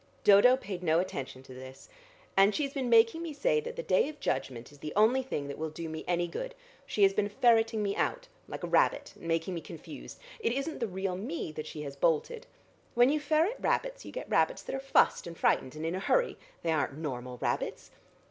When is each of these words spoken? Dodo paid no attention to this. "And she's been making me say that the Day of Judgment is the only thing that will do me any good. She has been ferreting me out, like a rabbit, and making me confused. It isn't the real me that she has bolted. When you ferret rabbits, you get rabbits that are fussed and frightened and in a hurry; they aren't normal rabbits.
Dodo 0.23 0.57
paid 0.57 0.81
no 0.81 0.99
attention 0.99 1.43
to 1.43 1.53
this. 1.53 1.87
"And 2.35 2.55
she's 2.55 2.73
been 2.73 2.89
making 2.89 3.21
me 3.21 3.33
say 3.33 3.59
that 3.59 3.75
the 3.75 3.83
Day 3.83 4.09
of 4.09 4.19
Judgment 4.19 4.71
is 4.71 4.79
the 4.79 4.91
only 4.95 5.21
thing 5.21 5.47
that 5.47 5.59
will 5.59 5.69
do 5.69 5.87
me 5.87 6.03
any 6.07 6.27
good. 6.27 6.55
She 6.87 7.03
has 7.03 7.13
been 7.13 7.29
ferreting 7.29 7.83
me 7.83 7.95
out, 7.95 8.27
like 8.47 8.63
a 8.63 8.67
rabbit, 8.67 9.13
and 9.15 9.27
making 9.27 9.53
me 9.53 9.61
confused. 9.61 10.19
It 10.39 10.53
isn't 10.53 10.79
the 10.79 10.87
real 10.87 11.15
me 11.15 11.51
that 11.51 11.67
she 11.67 11.83
has 11.83 11.95
bolted. 11.95 12.47
When 12.95 13.11
you 13.11 13.19
ferret 13.19 13.57
rabbits, 13.59 14.03
you 14.03 14.11
get 14.11 14.27
rabbits 14.27 14.63
that 14.63 14.73
are 14.73 14.79
fussed 14.79 15.27
and 15.27 15.37
frightened 15.37 15.75
and 15.75 15.85
in 15.85 15.93
a 15.93 15.99
hurry; 15.99 16.35
they 16.63 16.71
aren't 16.71 16.97
normal 16.97 17.37
rabbits. 17.37 17.91